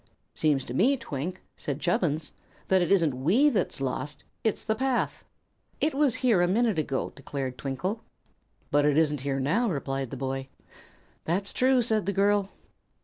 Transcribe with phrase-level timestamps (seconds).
[0.33, 2.33] "Seems to me, Twink," said Chubbins,
[2.69, 4.23] "that it isn't we that's lost.
[4.43, 5.23] It's the path."
[5.79, 8.01] "It was here a minute ago," declared Twinkle.
[8.71, 10.47] "But it isn't here now," replied the boy.
[11.25, 12.49] "That's true," said the girl.